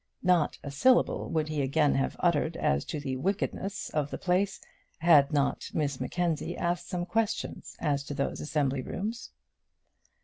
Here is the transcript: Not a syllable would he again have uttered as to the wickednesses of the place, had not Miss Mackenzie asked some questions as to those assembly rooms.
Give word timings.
Not 0.23 0.57
a 0.63 0.71
syllable 0.71 1.29
would 1.29 1.47
he 1.47 1.61
again 1.61 1.93
have 1.93 2.15
uttered 2.21 2.57
as 2.57 2.85
to 2.85 2.99
the 2.99 3.17
wickednesses 3.17 3.91
of 3.91 4.09
the 4.09 4.17
place, 4.17 4.59
had 4.97 5.31
not 5.31 5.69
Miss 5.75 6.01
Mackenzie 6.01 6.57
asked 6.57 6.87
some 6.89 7.05
questions 7.05 7.75
as 7.77 8.03
to 8.05 8.15
those 8.15 8.41
assembly 8.41 8.81
rooms. 8.81 9.29